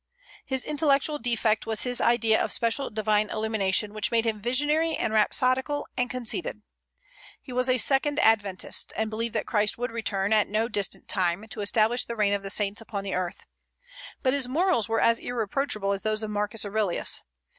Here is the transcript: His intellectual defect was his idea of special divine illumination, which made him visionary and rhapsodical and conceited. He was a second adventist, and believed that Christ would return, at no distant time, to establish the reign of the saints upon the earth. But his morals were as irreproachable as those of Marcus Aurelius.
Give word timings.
His 0.47 0.63
intellectual 0.63 1.19
defect 1.19 1.67
was 1.67 1.83
his 1.83 2.01
idea 2.01 2.43
of 2.43 2.51
special 2.51 2.89
divine 2.89 3.29
illumination, 3.29 3.93
which 3.93 4.09
made 4.09 4.25
him 4.25 4.41
visionary 4.41 4.95
and 4.95 5.13
rhapsodical 5.13 5.85
and 5.95 6.09
conceited. 6.09 6.63
He 7.39 7.53
was 7.53 7.69
a 7.69 7.77
second 7.77 8.17
adventist, 8.21 8.91
and 8.97 9.11
believed 9.11 9.35
that 9.35 9.45
Christ 9.45 9.77
would 9.77 9.91
return, 9.91 10.33
at 10.33 10.47
no 10.49 10.67
distant 10.67 11.07
time, 11.07 11.47
to 11.49 11.61
establish 11.61 12.05
the 12.05 12.15
reign 12.15 12.33
of 12.33 12.41
the 12.41 12.49
saints 12.49 12.81
upon 12.81 13.03
the 13.03 13.13
earth. 13.13 13.45
But 14.23 14.33
his 14.33 14.47
morals 14.47 14.89
were 14.89 14.99
as 14.99 15.19
irreproachable 15.19 15.91
as 15.93 16.01
those 16.01 16.23
of 16.23 16.31
Marcus 16.31 16.65
Aurelius. 16.65 17.21